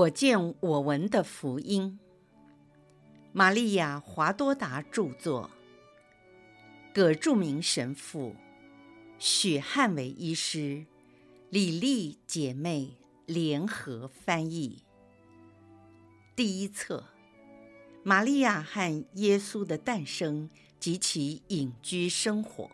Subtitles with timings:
[0.00, 1.98] 我见我闻的福音，
[3.32, 5.50] 玛利亚·华多达著作，
[6.94, 8.34] 葛著名神父，
[9.18, 10.86] 许汉伟医师，
[11.50, 12.96] 李丽姐妹。
[13.26, 14.82] 联合翻译。
[16.34, 17.04] 第一册：
[18.02, 20.48] 玛利亚和耶稣的诞生。
[20.80, 22.70] 及其隐居生活。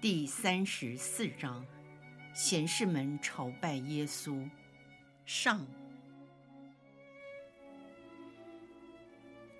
[0.00, 1.66] 第三十四章：
[2.34, 4.48] 贤士们朝拜耶稣。
[5.32, 5.64] 上，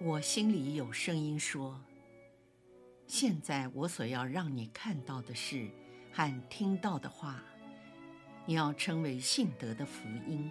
[0.01, 1.81] 我心里有声音说
[3.07, 5.71] ：“现在我所要让你看到的事
[6.13, 7.41] 和听到的话，
[8.47, 10.51] 你要称为信德的福音，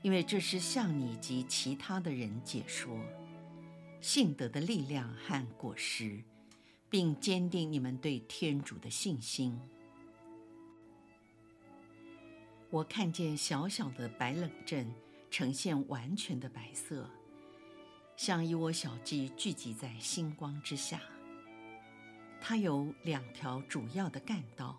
[0.00, 2.98] 因为这是向你及其他的人解说
[4.00, 6.24] 信德的力量和果实，
[6.88, 9.60] 并坚定你们对天主的信心。”
[12.70, 14.92] 我看见小小的白冷镇
[15.30, 17.08] 呈现完全的白色，
[18.16, 21.00] 像一窝小鸡聚集在星光之下。
[22.40, 24.76] 它有两条主要的干道，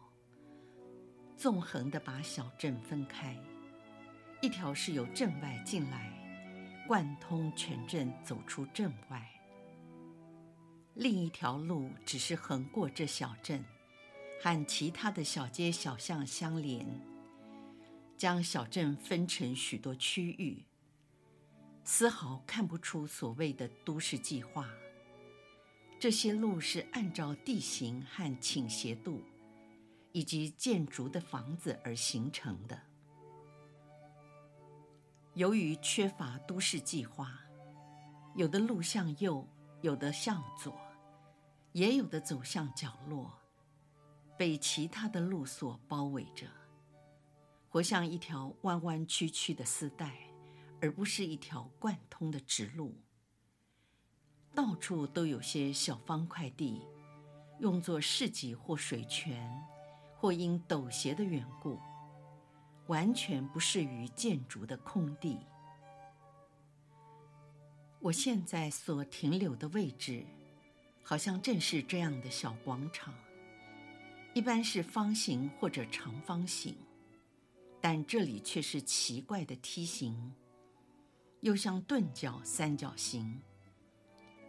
[1.37, 3.37] 纵横的把小镇分开。
[4.41, 6.11] 一条是由镇外进来，
[6.87, 9.19] 贯通全镇，走出镇外；
[10.93, 13.63] 另一条路只是横过这小镇，
[14.41, 16.85] 和其他的小街小巷相连。
[18.17, 20.65] 将小镇分成许多区域，
[21.83, 24.67] 丝毫看不出所谓的都市计划。
[25.99, 29.21] 这些路是按照地形和倾斜度，
[30.11, 32.79] 以及建筑的房子而形成的。
[35.35, 37.39] 由于缺乏都市计划，
[38.35, 39.47] 有的路向右，
[39.81, 40.75] 有的向左，
[41.71, 43.31] 也有的走向角落，
[44.35, 46.47] 被其他的路所包围着。
[47.77, 50.11] 活像一条弯弯曲曲的丝带，
[50.81, 52.95] 而不是一条贯通的直路。
[54.55, 56.81] 到处都有些小方块地，
[57.59, 59.47] 用作市集或水泉，
[60.15, 61.79] 或因陡斜的缘故，
[62.87, 65.37] 完全不适于建筑的空地。
[67.99, 70.25] 我现在所停留的位置，
[71.03, 73.13] 好像正是这样的小广场，
[74.33, 76.75] 一般是方形或者长方形。
[77.79, 80.33] 但这里却是奇怪的梯形，
[81.41, 83.39] 又像钝角三角形，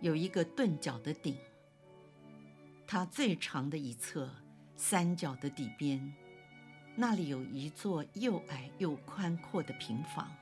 [0.00, 1.36] 有一个钝角的顶。
[2.86, 4.30] 它最长的一侧，
[4.74, 6.14] 三角的底边，
[6.96, 10.34] 那里有一座又矮又宽阔的平房，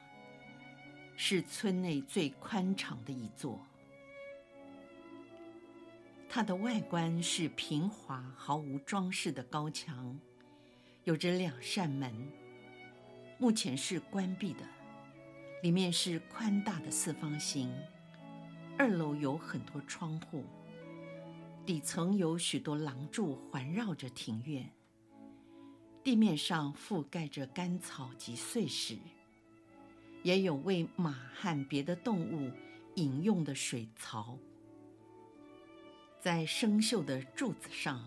[1.17, 3.61] 是村内最宽敞的一座。
[6.29, 10.17] 它的外观是平滑毫无装饰的高墙，
[11.03, 12.46] 有着两扇门。
[13.39, 14.61] 目前是关闭的，
[15.63, 17.71] 里面是宽大的四方形。
[18.79, 20.43] 二楼有很多窗户，
[21.67, 24.71] 底层有许多廊柱环绕着庭院。
[26.03, 28.97] 地面上覆盖着干草及碎石，
[30.23, 32.51] 也有为马和别的动物
[32.95, 34.39] 饮用的水槽。
[36.21, 38.03] 在生锈的柱子上，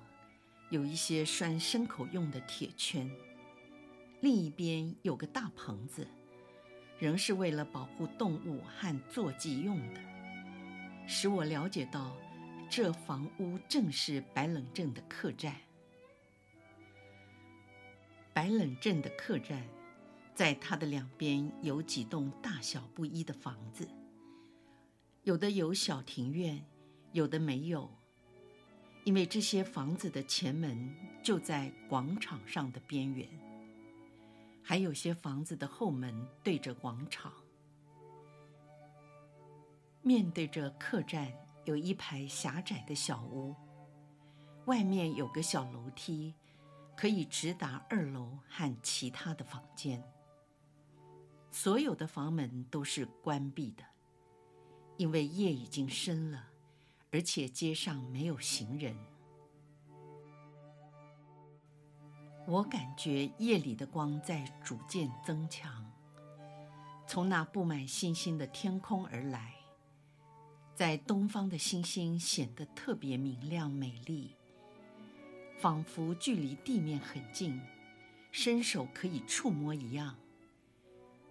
[0.72, 3.08] 有一些拴牲口用的铁圈。
[4.22, 6.06] 另一边有个大棚子，
[7.00, 10.02] 仍是为了保护动物和坐骑用的，
[11.08, 12.18] 使我了解到
[12.70, 15.56] 这房屋正是白冷镇的客栈。
[18.34, 19.64] 白冷镇的客栈，
[20.36, 23.88] 在它的两边有几栋大小不一的房子，
[25.24, 26.62] 有的有小庭院，
[27.14, 27.90] 有的没有，
[29.06, 30.94] 因为这些房子的前门
[31.24, 33.26] 就在广场上的边缘。
[34.70, 37.34] 还有些房子的后门对着广场，
[40.04, 41.34] 面对着客栈
[41.66, 43.56] 有一排狭窄的小屋，
[44.66, 46.36] 外面有个小楼梯，
[46.96, 50.04] 可以直达二楼和其他的房间。
[51.50, 53.84] 所有的房门都是关闭的，
[54.98, 56.48] 因为夜已经深了，
[57.12, 58.96] 而且街上没有行人。
[62.50, 65.86] 我感觉夜里的光在逐渐增强，
[67.06, 69.54] 从那布满星星的天空而来，
[70.74, 74.32] 在东方的星星显得特别明亮美丽，
[75.60, 77.62] 仿佛距离地面很近，
[78.32, 80.16] 伸手可以触摸一样，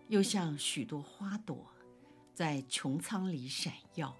[0.06, 1.66] 又像许多花朵
[2.32, 4.14] 在穹苍里闪耀。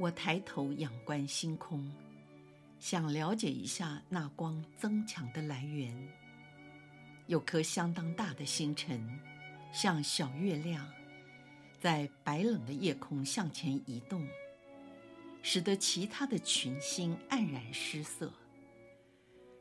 [0.00, 1.88] 我抬头仰观星空。
[2.82, 5.96] 想了解一下那光增强的来源，
[7.28, 9.20] 有颗相当大的星辰，
[9.72, 10.84] 像小月亮，
[11.78, 14.26] 在白冷的夜空向前移动，
[15.42, 18.32] 使得其他的群星黯然失色。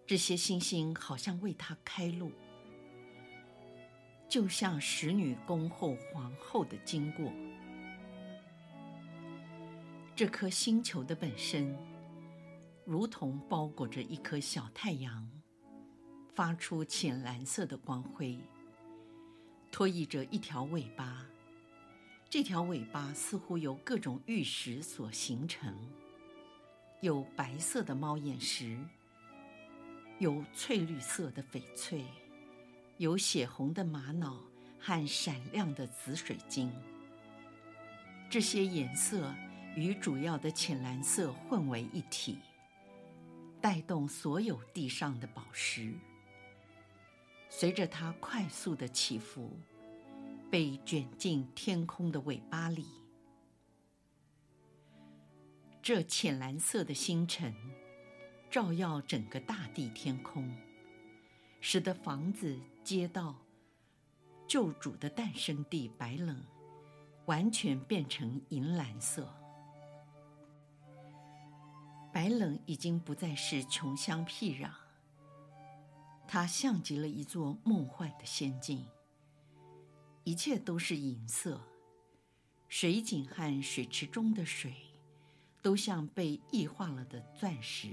[0.08, 2.32] 这些星星好像为他开路，
[4.28, 7.32] 就像使女恭候皇后的经过。
[10.16, 11.78] 这颗星球的本身，
[12.86, 15.30] 如同包裹着一颗小太阳，
[16.34, 18.40] 发出浅蓝色的光辉，
[19.72, 21.26] 拖曳着一条尾巴。
[22.30, 25.76] 这条尾巴似乎由各种玉石所形成，
[27.02, 28.78] 有白色的猫眼石，
[30.20, 32.04] 有翠绿色的翡翠，
[32.98, 34.42] 有血红的玛瑙
[34.80, 36.72] 和闪亮的紫水晶。
[38.30, 39.34] 这些颜色。
[39.74, 42.38] 与主要的浅蓝色混为一体，
[43.62, 45.94] 带动所有地上的宝石。
[47.48, 49.60] 随着它快速的起伏，
[50.50, 52.88] 被卷进天空的尾巴里。
[55.82, 57.54] 这浅蓝色的星辰
[58.50, 60.56] 照耀整个大地天空，
[61.60, 63.36] 使得房子、街道、
[64.48, 66.44] 救主的诞生地白冷，
[67.26, 69.41] 完全变成银蓝色。
[72.14, 74.70] 白冷已经不再是穷乡僻壤，
[76.28, 78.86] 它像极了一座梦幻的仙境。
[80.24, 81.60] 一切都是银色，
[82.68, 84.74] 水井和水池中的水，
[85.62, 87.90] 都像被异化了的钻石。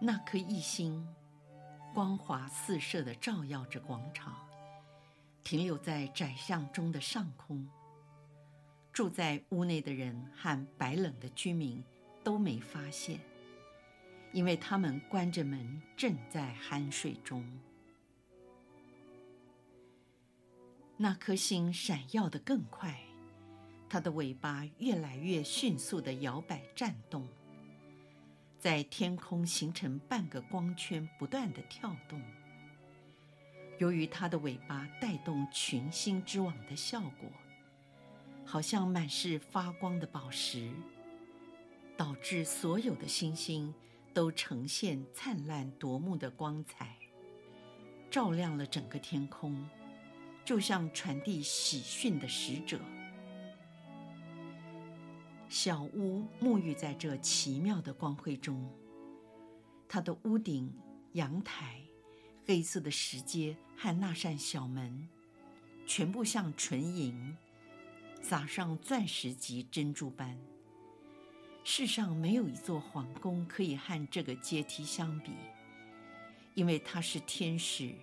[0.00, 1.06] 那颗异星，
[1.94, 4.46] 光华四射的照耀着广场，
[5.42, 7.66] 停留在窄巷中的上空。
[8.92, 11.84] 住在屋内的人和白冷的居民
[12.24, 13.20] 都没发现，
[14.32, 17.44] 因为他们关着门，正在酣睡中。
[20.96, 22.98] 那颗星闪耀得更快，
[23.88, 27.28] 它的尾巴越来越迅速地摇摆颤动，
[28.58, 32.20] 在天空形成半个光圈，不断地跳动。
[33.78, 37.30] 由于它的尾巴带动群星之网的效果。
[38.50, 40.72] 好像满是发光的宝石，
[41.98, 43.74] 导致所有的星星
[44.14, 46.96] 都呈现灿烂夺目的光彩，
[48.10, 49.68] 照亮了整个天空，
[50.46, 52.80] 就像传递喜讯的使者。
[55.50, 58.66] 小屋沐浴在这奇妙的光辉中，
[59.86, 60.74] 它的屋顶、
[61.12, 61.82] 阳台、
[62.46, 65.06] 黑色的石阶和那扇小门，
[65.86, 67.36] 全部像纯银。
[68.20, 70.38] 撒上钻石及珍珠般，
[71.64, 75.32] 世上没有一座皇宫可以和这个阶梯相比，
[76.54, 77.94] 因为它是天使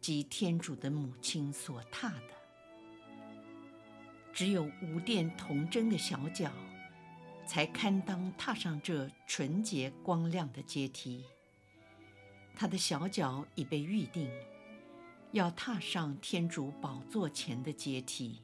[0.00, 2.36] 及天主的母亲所踏的。
[4.32, 6.52] 只有无玷童贞的小脚，
[7.46, 11.24] 才堪当踏上这纯洁光亮的阶梯。
[12.54, 14.30] 他的小脚已被预定，
[15.32, 18.40] 要踏上天主宝座前的阶梯。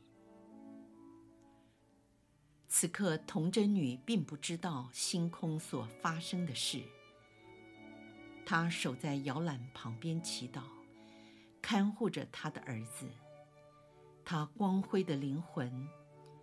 [2.75, 6.81] 此刻，童贞女并不知道星空所发生的事。
[8.47, 10.63] 她守在摇篮旁边祈祷，
[11.61, 13.07] 看护着她的儿子。
[14.25, 15.87] 她光辉的灵魂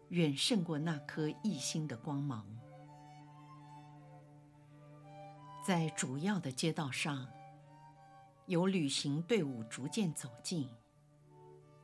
[0.09, 2.45] 远胜过那颗异星的光芒。
[5.65, 7.27] 在主要的街道上，
[8.45, 10.69] 有旅行队伍逐渐走近，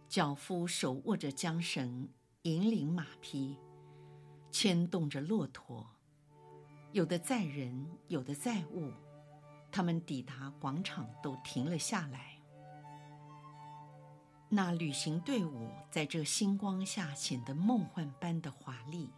[0.07, 2.07] 脚夫手握着缰绳，
[2.43, 3.57] 引领马匹。
[4.57, 5.85] 牵动着骆驼，
[6.93, 8.89] 有的载人，有的载物。
[9.69, 12.39] 他们抵达广场，都停了下来。
[14.47, 19.09] 那旅行队伍在这星光下显得梦幻般的华丽。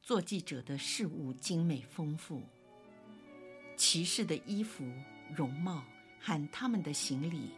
[0.00, 2.40] 坐骑者的饰物精美丰富，
[3.76, 4.84] 骑士的衣服、
[5.34, 5.82] 容貌
[6.20, 7.50] 和他们的行李，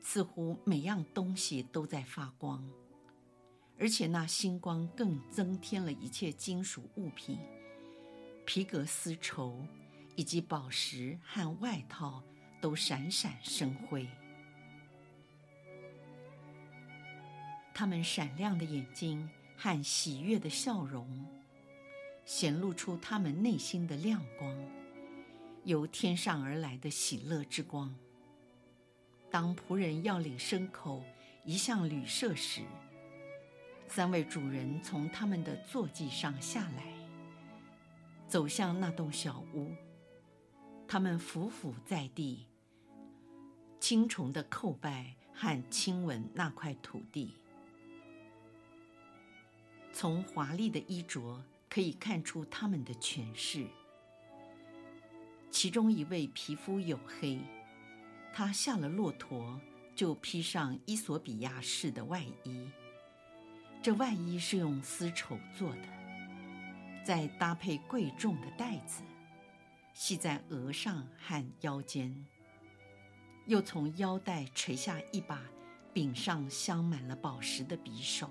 [0.00, 2.68] 似乎每样东西都在发光。
[3.82, 7.36] 而且那星光更增添了一切金属物品、
[8.46, 9.66] 皮革丝绸
[10.14, 12.22] 以及宝石和外套
[12.60, 14.06] 都闪闪生辉。
[17.74, 21.26] 他们闪亮的眼睛和喜悦的笑容，
[22.24, 24.56] 显露出他们内心的亮光，
[25.64, 27.92] 由天上而来的喜乐之光。
[29.28, 31.02] 当仆人要领牲口
[31.44, 32.60] 移向旅舍时，
[33.88, 36.84] 三位主人从他们的坐骑上下来，
[38.26, 39.70] 走向那栋小屋。
[40.88, 42.46] 他们俯伏在地，
[43.78, 47.34] 轻重的叩拜和亲吻那块土地。
[49.92, 53.66] 从华丽的衣着可以看出他们的权势。
[55.50, 57.38] 其中一位皮肤黝黑，
[58.32, 59.60] 他下了骆驼
[59.94, 62.70] 就披上伊索比亚式的外衣。
[63.82, 65.88] 这外衣是用丝绸做的，
[67.04, 69.02] 再搭配贵重的带子，
[69.92, 72.24] 系在额上和腰间，
[73.46, 75.42] 又从腰带垂下一把
[75.92, 78.30] 柄上镶满了宝石的匕首。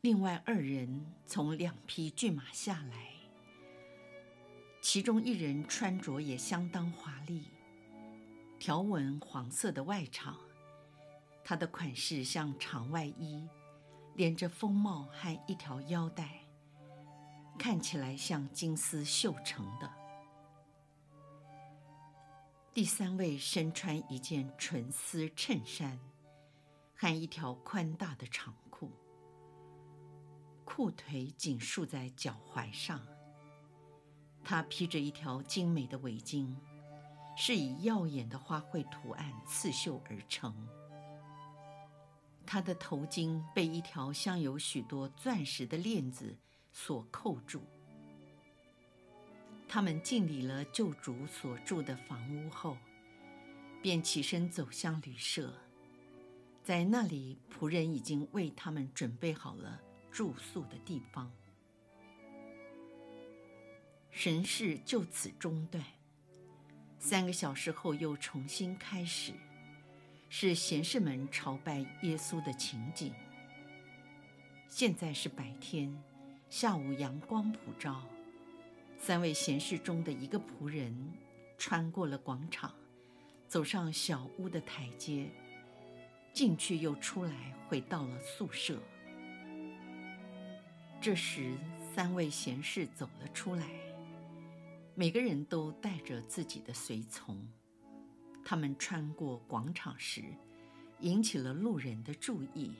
[0.00, 3.12] 另外二人从两匹骏马下来，
[4.82, 7.44] 其中一人穿着也相当华丽，
[8.58, 10.49] 条纹黄色的外裳。
[11.50, 13.44] 它的款式像长外衣，
[14.14, 16.44] 连着风帽和一条腰带，
[17.58, 19.92] 看起来像金丝绣成的。
[22.72, 25.98] 第三位身穿一件纯丝衬衫，
[26.94, 28.92] 和一条宽大的长裤，
[30.64, 33.04] 裤腿紧束在脚踝上。
[34.44, 36.54] 他披着一条精美的围巾，
[37.36, 40.54] 是以耀眼的花卉图案刺绣而成。
[42.52, 46.36] 他的头巾被一条镶有许多钻石的链子
[46.72, 47.62] 所扣住。
[49.68, 52.76] 他们敬礼了救主所住的房屋后，
[53.80, 55.54] 便起身走向旅舍。
[56.64, 59.80] 在那里，仆人已经为他们准备好了
[60.10, 61.30] 住宿的地方。
[64.10, 65.84] 神事就此中断。
[66.98, 69.34] 三个小时后，又重新开始。
[70.32, 73.12] 是贤士们朝拜耶稣的情景。
[74.68, 75.92] 现在是白天，
[76.48, 78.00] 下午阳光普照。
[78.96, 80.94] 三位贤士中的一个仆人
[81.58, 82.72] 穿过了广场，
[83.48, 85.28] 走上小屋的台阶，
[86.32, 88.80] 进去又出来，回到了宿舍。
[91.00, 91.56] 这时，
[91.92, 93.66] 三位贤士走了出来，
[94.94, 97.36] 每个人都带着自己的随从。
[98.44, 100.22] 他们穿过广场时，
[101.00, 102.72] 引起了路人的注意，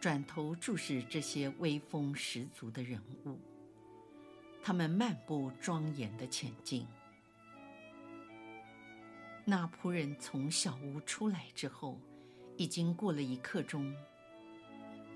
[0.00, 3.38] 转头注视这些威风十足的人物。
[4.62, 6.86] 他们漫步庄严地前进。
[9.44, 11.98] 那仆人从小屋出来之后，
[12.56, 13.94] 已经过了一刻钟。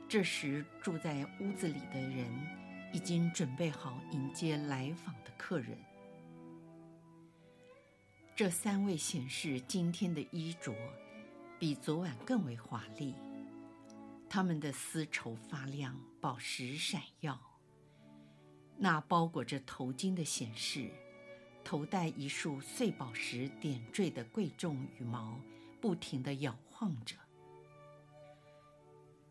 [0.07, 2.27] 这时，住在屋子里的人
[2.93, 5.79] 已经准备好迎接来访的客人。
[8.39, 10.73] 这三位贤士今天的衣着
[11.59, 13.13] 比昨晚更为华丽，
[14.31, 17.37] 他们的丝绸发亮，宝石闪耀。
[18.77, 20.89] 那包裹着头巾的显士，
[21.65, 25.37] 头戴一束碎宝石点缀的贵重羽毛，
[25.81, 27.17] 不停地摇晃着。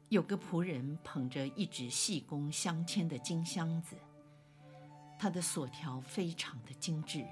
[0.10, 3.96] 有个仆人捧着一只细工镶嵌的金箱子，
[5.18, 7.26] 它的锁条非常的精致。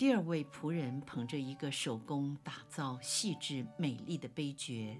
[0.00, 4.96] 第二位仆人捧着一个手工打造细致美丽的杯爵，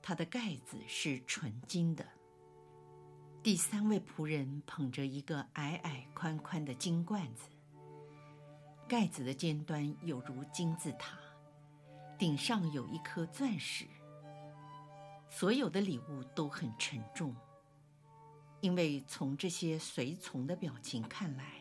[0.00, 2.06] 它的盖子是纯金的。
[3.42, 7.48] 第三位仆人捧着一个矮矮宽宽的金罐子，
[8.86, 11.18] 盖子的尖端有如金字塔，
[12.16, 13.86] 顶上有一颗钻石。
[15.28, 17.34] 所有的礼物都很沉重，
[18.60, 21.55] 因为从这些随从的表情看来，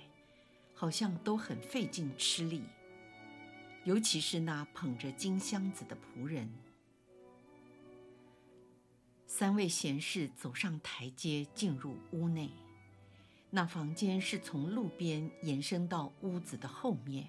[0.85, 2.61] 好像都很费劲吃力，
[3.85, 6.47] 尤其是那捧着金箱子的仆人。
[9.25, 12.51] 三位贤士走上台阶，进入屋内。
[13.49, 17.25] 那房间是从路边延伸到屋子的后面，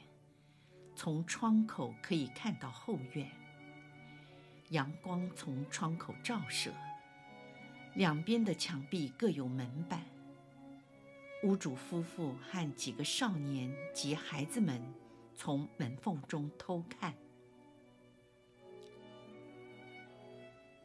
[0.94, 3.26] 从窗口可以看到后院。
[4.68, 6.70] 阳光从窗口照射，
[7.94, 10.04] 两边的墙壁各有门板。
[11.46, 14.82] 屋主夫妇和几个少年及孩子们
[15.32, 17.14] 从门缝中偷看。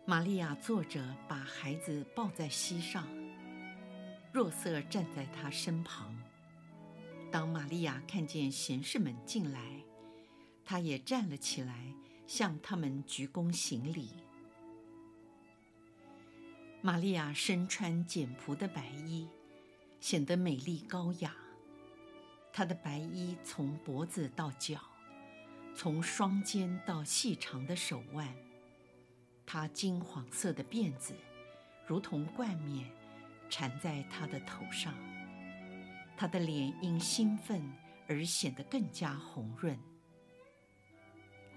[0.06, 3.08] 玛利亚坐着，把孩子抱在膝上。
[4.32, 6.16] 若瑟站在她身旁。
[7.32, 9.84] 当玛利亚看见贤士们进来，
[10.64, 11.92] 她也站了起来，
[12.28, 14.12] 向他们鞠躬行礼。
[16.82, 19.28] 玛利亚身穿简朴的白衣。
[20.02, 21.34] 显得美丽高雅。
[22.52, 24.82] 她的白衣从脖子到脚，
[25.74, 28.28] 从双肩到细长的手腕。
[29.46, 31.14] 她金黄色的辫子，
[31.88, 32.86] 如同冠冕，
[33.50, 34.94] 缠在她的头上。
[36.18, 37.68] 他的脸因兴奋
[38.08, 39.76] 而显得更加红润。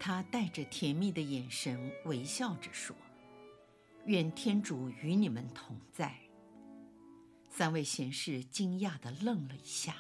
[0.01, 2.97] 他带着甜蜜的眼神微笑着说
[4.07, 6.17] ：“愿天主与你们同在。”
[7.57, 9.95] 三位贤士惊讶地愣了一下，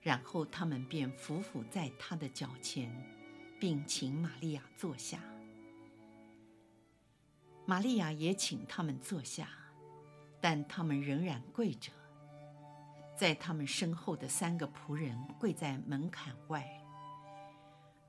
[0.00, 2.88] 然后他们便俯伏在他的脚前，
[3.58, 5.18] 并请玛利亚坐下。
[7.66, 9.48] 玛利亚也请他们坐下，
[10.40, 11.90] 但他们仍然跪着。
[13.16, 16.64] 在他们身后的三个仆人跪在门槛外。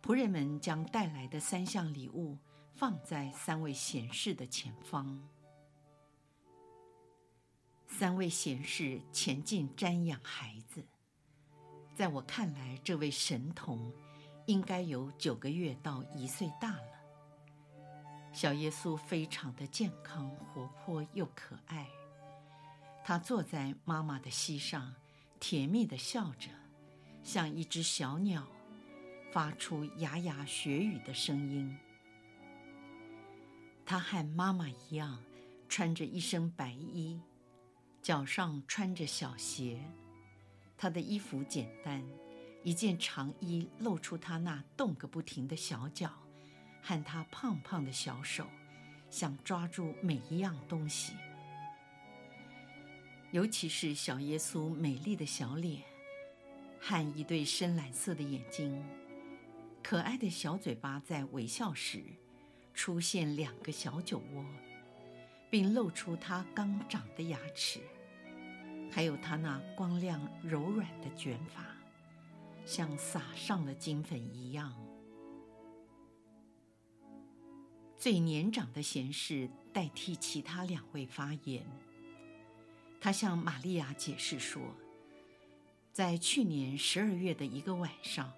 [0.03, 2.37] 仆人们将带来的三项礼物
[2.75, 5.19] 放在三位贤士的前方。
[7.97, 10.83] 三位贤士前进瞻仰孩子。
[11.95, 13.89] 在我看来，这位神童
[14.47, 16.91] 应该有九个月到一岁大了。
[18.33, 21.87] 小耶稣非常的健康、活泼又可爱。
[23.01, 24.93] 他坐在妈妈的膝上，
[25.39, 26.49] 甜蜜的笑着，
[27.23, 28.45] 像一只小鸟，
[29.31, 31.73] 发出牙牙学语的声音。
[33.85, 35.23] 他和妈妈一样，
[35.69, 37.21] 穿着一身白衣，
[38.05, 39.81] 脚上穿着小鞋。
[40.77, 42.03] 他的衣服简单，
[42.62, 46.13] 一件长衣露出他那动个不停的小脚，
[46.83, 48.45] 和他胖胖的小手，
[49.09, 51.13] 想抓住每一样东西。
[53.31, 55.81] 尤其是小耶稣美丽的小脸，
[56.79, 58.85] 和一对深蓝色的眼睛，
[59.81, 62.03] 可爱的小嘴巴在微笑时
[62.71, 64.45] 出现两个小酒窝，
[65.50, 67.79] 并露出他刚长的牙齿，
[68.95, 71.65] 还有他那光亮柔软的卷发，
[72.65, 74.73] 像撒上了金粉一样。
[77.97, 81.67] 最年长的贤士代替其他两位发言。
[83.01, 84.61] 他向玛利亚解释说，
[85.91, 88.31] 在去年十二月的一个晚上，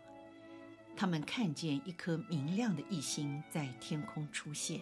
[0.96, 4.82] 他们看见一颗明亮的异星在天空出现，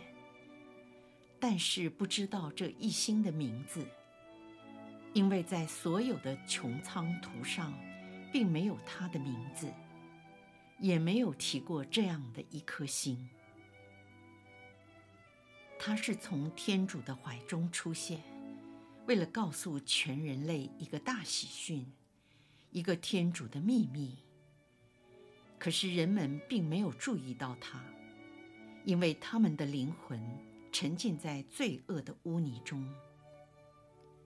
[1.37, 3.85] 但是不知道这异星的名字，
[5.15, 7.73] 因为在所有的穹苍图上，
[8.33, 9.71] 并没有他的名字，
[10.77, 13.29] 也没有提过这样的一颗星。
[15.79, 18.19] 他是从天主的怀中出现。
[19.07, 21.85] 为了告诉全人类一个大喜讯，
[22.71, 24.17] 一个天主的秘密。
[25.57, 27.81] 可是人们并没有注意到他，
[28.83, 30.19] 因为他们的灵魂
[30.73, 32.85] 沉浸在罪恶的污泥中。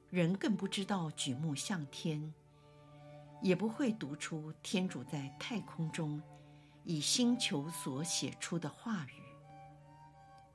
[0.09, 2.33] 人更不知道举目向天，
[3.41, 6.21] 也不会读出天主在太空中
[6.83, 9.21] 以星球所写出的话语。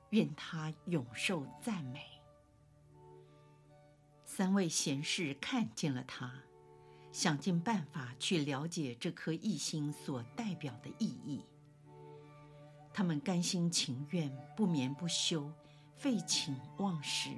[0.09, 2.05] 愿他永受赞美。
[4.25, 6.33] 三位贤士看见了他，
[7.13, 11.45] 想尽办法去了解这颗异星所代表的意义。
[12.93, 15.51] 他们甘心情愿、不眠不休、
[15.97, 17.29] 废寝忘食，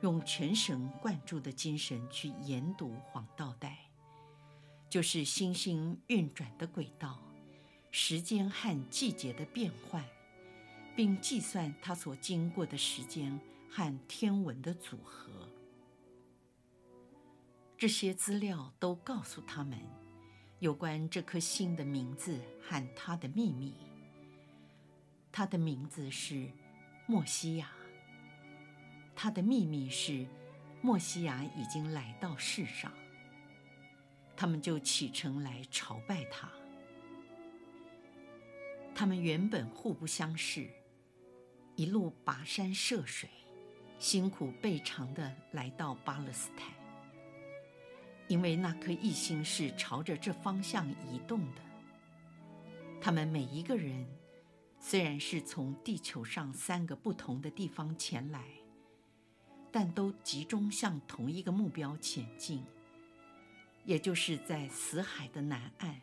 [0.00, 3.78] 用全神贯注的精神去研读黄道带，
[4.88, 7.22] 就是星星运转的轨道、
[7.90, 10.04] 时间和季节的变换，
[10.94, 15.30] 并计算它所经过的时间和天文的组合。
[17.78, 19.78] 这些资料都告诉他们
[20.60, 23.74] 有关这颗星的名字和它的秘密。
[25.30, 26.50] 它的名字是
[27.06, 27.70] 莫西亚，
[29.16, 30.26] 他的秘密是
[30.82, 32.92] 默西亚已经来到世上。
[34.36, 36.48] 他们就启程来朝拜他。
[38.94, 40.68] 他们原本互不相识，
[41.74, 43.28] 一路跋山涉水，
[43.98, 46.70] 辛苦备尝地来到巴勒斯坦。
[48.28, 51.62] 因为那颗异星是朝着这方向移动的，
[53.00, 54.06] 他们每一个人
[54.78, 58.44] 虽然是从地球上三个不同的地方前来，
[59.78, 62.64] 但都集中向同一个目标前进，
[63.84, 66.00] 也就是在死海的南岸。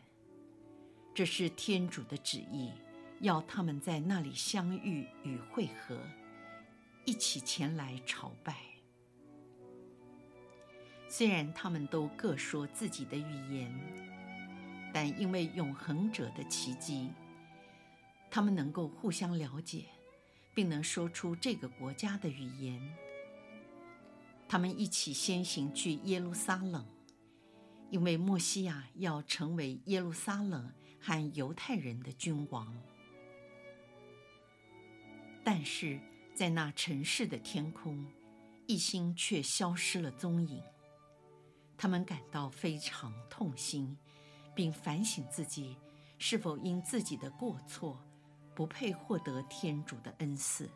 [1.12, 2.70] 这是天主的旨意，
[3.18, 5.98] 要他们在那里相遇与会合，
[7.04, 8.54] 一起前来朝拜。
[11.08, 13.76] 虽然他们都各说自己的语言，
[14.92, 17.10] 但因为永恒者的奇迹，
[18.30, 19.86] 他们能够互相了解，
[20.54, 22.80] 并能说出这个国家的语言。
[24.48, 26.86] 他们一起先行去耶路撒冷，
[27.90, 32.76] 因为默西亚要成为耶路撒冷和犹太人的君王。
[35.42, 36.00] 但是
[36.34, 38.06] 在那城市的天空，
[38.66, 40.62] 一星却消失了踪影。
[41.76, 43.98] 他们感到非常痛心，
[44.54, 45.76] 并反省自己
[46.18, 48.00] 是否因自己的过错
[48.54, 50.70] 不配获得天主的恩赐。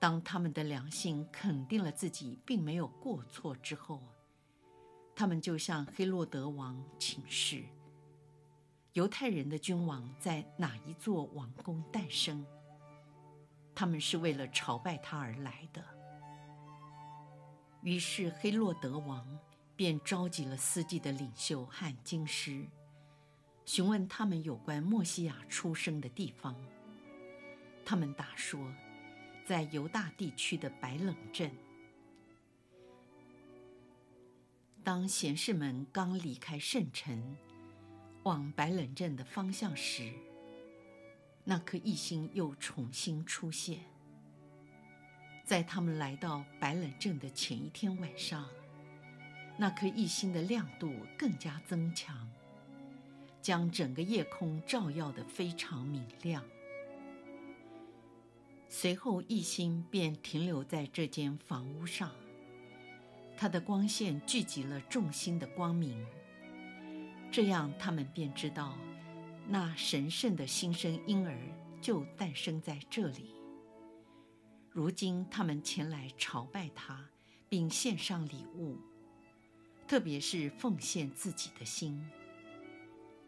[0.00, 4.00] 当他们的良心肯定了自己并没有过错之后，
[5.14, 7.64] 他们就向黑洛德王请示：
[8.92, 12.46] 犹太人的君王在哪一座王宫诞生？
[13.74, 15.84] 他们是为了朝拜他而来的。
[17.82, 19.26] 于是黑洛德王
[19.76, 22.64] 便召集了司祭的领袖和经师，
[23.64, 26.54] 询问他们有关默西亚出生的地方。
[27.84, 28.60] 他们答说，
[29.48, 31.50] 在犹大地区的白冷镇。
[34.84, 37.34] 当贤士们刚离开圣城，
[38.24, 40.12] 往白冷镇的方向时，
[41.44, 43.80] 那颗异星又重新出现。
[45.46, 48.46] 在他们来到白冷镇的前一天晚上，
[49.56, 52.30] 那颗异星的亮度更加增强，
[53.40, 56.44] 将整个夜空照耀得非常明亮。
[58.70, 62.10] 随后，一心便停留在这间房屋上，
[63.34, 66.06] 它的光线聚集了众星的光明，
[67.32, 68.76] 这样他们便知道，
[69.46, 71.34] 那神圣的新生婴儿
[71.80, 73.34] 就诞生在这里。
[74.70, 77.08] 如今，他们前来朝拜他，
[77.48, 78.76] 并献上礼物，
[79.88, 82.06] 特别是奉献自己的心。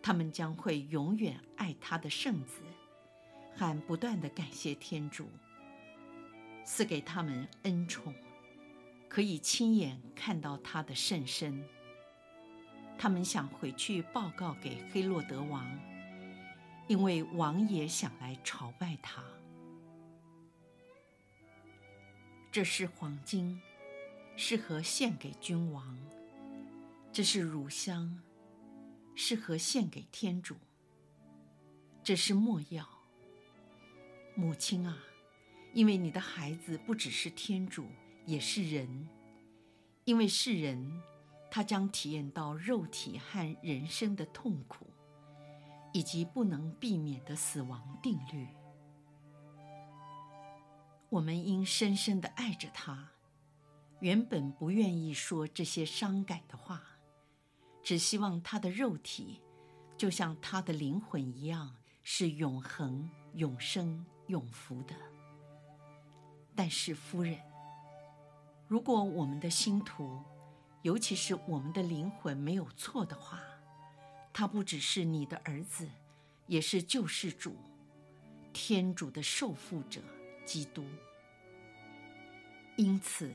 [0.02, 2.60] 他们将会永远爱他的圣子。
[3.56, 5.28] 还不断地感谢天主
[6.64, 8.14] 赐给他们恩宠，
[9.08, 11.62] 可以亲眼看到他的圣身。
[12.96, 15.66] 他们想回去报告给黑洛德王，
[16.86, 19.22] 因为王也想来朝拜他。
[22.52, 23.60] 这是黄金，
[24.36, 25.96] 适合献给君王；
[27.12, 28.20] 这是乳香，
[29.14, 30.56] 适合献给天主；
[32.04, 32.99] 这是墨药。
[34.40, 34.96] 母亲啊，
[35.74, 37.86] 因为你的孩子不只是天主，
[38.24, 39.06] 也是人。
[40.06, 41.02] 因为是人，
[41.50, 44.86] 他将体验到肉体和人生的痛苦，
[45.92, 48.48] 以及不能避免的死亡定律。
[51.10, 53.10] 我们应深深地爱着他，
[54.00, 56.82] 原本不愿意说这些伤感的话，
[57.82, 59.42] 只希望他的肉体，
[59.98, 64.02] 就像他的灵魂一样，是永恒、永生。
[64.30, 64.94] 永福的。
[66.54, 67.38] 但是，夫人，
[68.66, 70.22] 如果我们的星图，
[70.82, 73.40] 尤其是我们的灵魂没有错的话，
[74.32, 75.86] 他不只是你的儿子，
[76.46, 77.56] 也是救世主，
[78.52, 80.00] 天主的受缚者，
[80.46, 80.84] 基督。
[82.76, 83.34] 因此，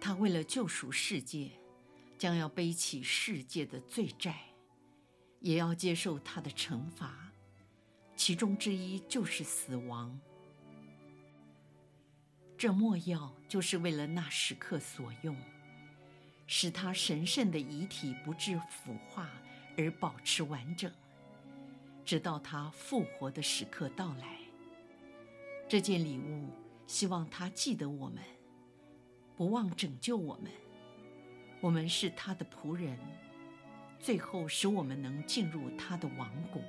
[0.00, 1.50] 他为了救赎世界，
[2.16, 4.36] 将要背起世界的罪债，
[5.40, 7.27] 也要接受他的惩罚。
[8.18, 10.18] 其中之一就是死亡。
[12.58, 15.36] 这墨药就是为了那时刻所用，
[16.48, 19.30] 使他神圣的遗体不致腐化
[19.76, 20.92] 而保持完整，
[22.04, 24.40] 直到他复活的时刻到来。
[25.68, 26.48] 这件礼物
[26.88, 28.20] 希望他记得我们，
[29.36, 30.50] 不忘拯救我们。
[31.60, 32.98] 我们是他的仆人，
[34.00, 36.60] 最后使我们能进入他的王国。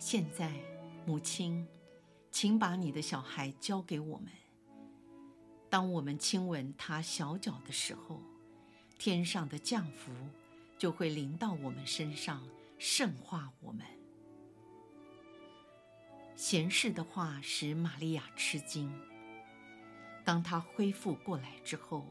[0.00, 0.50] 现在，
[1.04, 1.68] 母亲，
[2.30, 4.32] 请把你的小孩交给我们。
[5.68, 8.18] 当我们亲吻他小脚的时候，
[8.98, 10.10] 天上的降福
[10.78, 12.42] 就会临到我们身上，
[12.78, 13.84] 圣化我们。
[16.34, 18.90] 贤士的话使玛利亚吃惊。
[20.24, 22.06] 当她恢复过来之后，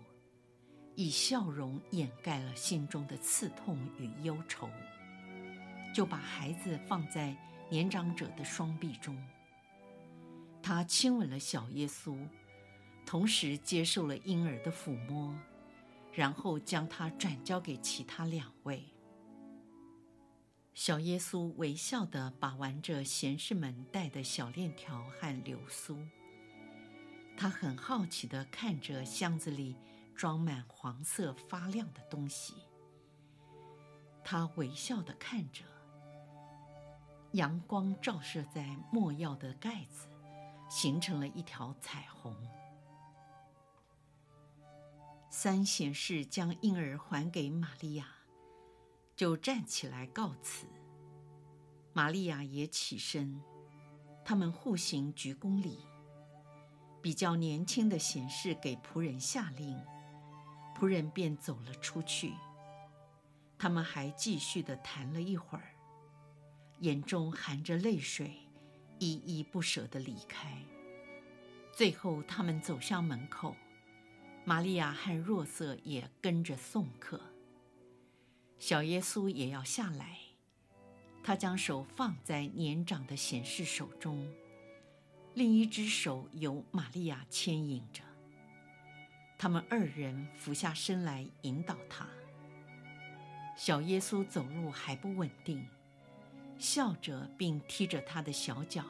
[0.94, 4.70] 以笑容掩盖了心中的刺痛与忧愁，
[5.92, 7.36] 就把孩子放在。
[7.70, 9.16] 年长者的双臂中，
[10.62, 12.18] 他亲吻了小耶稣，
[13.06, 15.36] 同时接受了婴儿的抚摸，
[16.12, 18.84] 然后将他转交给其他两位。
[20.74, 25.98] 小耶稣微笑地把玩着贤士们带的小链条和流苏，
[27.38, 29.76] 他很好奇地看着箱子里
[30.16, 32.56] 装满黄色发亮的东西，
[34.24, 35.64] 他微笑地看着。
[37.34, 40.08] 阳光照射在墨药的盖子，
[40.70, 42.36] 形成了一条彩虹。
[45.30, 48.08] 三贤士将婴儿还给玛利亚，
[49.16, 50.66] 就站起来告辞。
[51.94, 53.40] 玛利亚也起身，
[54.26, 55.86] 他们互行鞠躬礼。
[57.02, 59.80] 比较年轻的贤士给仆人下令，
[60.76, 62.34] 仆人便走了出去。
[63.58, 65.76] 他们还继续的谈了一会儿，
[66.82, 68.32] 眼中含着泪水，
[69.00, 70.64] 依依不舍地离开。
[71.72, 73.56] 最后，他们走向门口，
[74.46, 77.22] 玛利亚和若瑟也跟着送客。
[78.58, 80.18] 小耶稣也要下来，
[81.24, 84.30] 他将手放在年长的显士手中，
[85.34, 88.04] 另一只手由玛利亚牵引着。
[89.38, 92.06] 他们二人俯下身来引导他。
[93.56, 95.66] 小耶稣走路还不稳定，
[96.60, 98.84] 笑着并踢着他的小脚，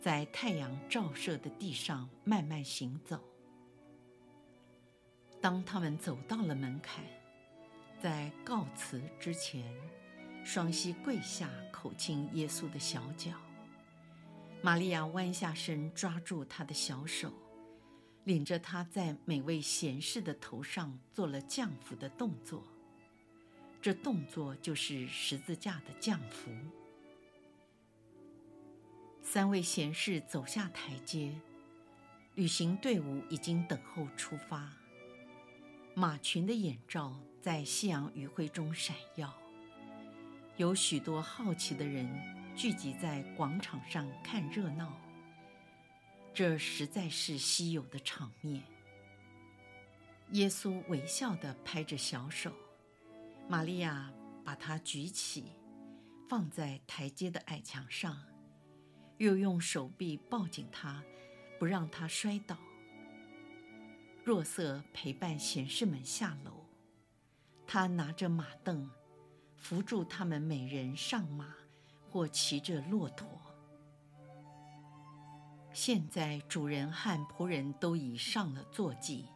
[0.00, 3.20] 在太阳照射的地上慢慢行走。
[5.40, 7.04] 当他们走到了门槛，
[8.00, 9.74] 在告辞之前，
[10.44, 13.32] 双膝跪下口亲耶稣的小脚。
[14.62, 17.32] 玛利亚弯下身抓住他的小手，
[18.24, 22.62] 领着他在每位贤士的头上做了降服的动作。
[23.82, 26.50] 这动作就是十字架的降服。
[29.22, 31.32] 三位贤士走下台阶，
[32.34, 34.70] 旅行队伍已经等候出发。
[35.94, 39.32] 马群的眼罩在夕阳余晖中闪耀，
[40.56, 42.06] 有许多好奇的人
[42.54, 44.94] 聚集在广场上看热闹。
[46.34, 48.62] 这实在是稀有的场面。
[50.32, 52.52] 耶稣微笑地拍着小手。
[53.50, 54.08] 玛利亚
[54.44, 55.56] 把他举起，
[56.28, 58.16] 放在台阶的矮墙上，
[59.16, 61.02] 又用手臂抱紧他，
[61.58, 62.56] 不让他摔倒。
[64.22, 66.64] 若瑟陪伴贤士们下楼，
[67.66, 68.88] 他拿着马凳，
[69.56, 71.52] 扶助他们每人上马
[72.08, 73.26] 或骑着骆驼。
[75.72, 79.26] 现在主人和仆人都已上了坐骑，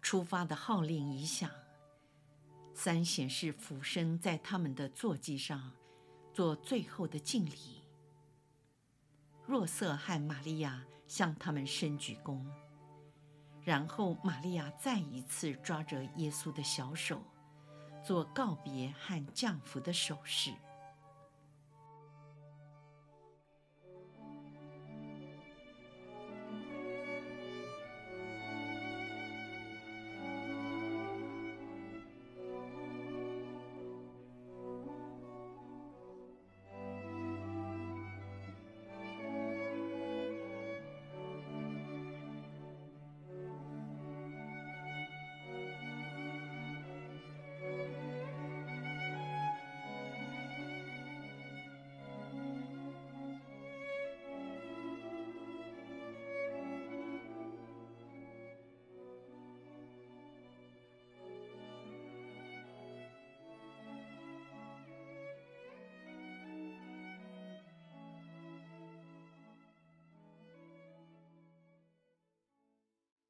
[0.00, 1.50] 出发的号令已响。
[2.74, 5.72] 三显士俯身在他们的坐骑上，
[6.32, 7.82] 做最后的敬礼。
[9.46, 12.44] 若瑟和玛利亚向他们深鞠躬，
[13.62, 17.22] 然后玛利亚再一次抓着耶稣的小手，
[18.04, 20.52] 做告别和降服的手势。